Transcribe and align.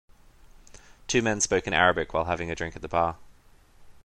Two 1.05 1.21
men 1.21 1.39
spoke 1.41 1.67
in 1.67 1.73
Arabic 1.75 2.11
while 2.11 2.25
having 2.25 2.49
a 2.49 2.55
drink 2.55 2.75
at 2.75 2.81
the 2.81 2.87
bar. 2.87 3.17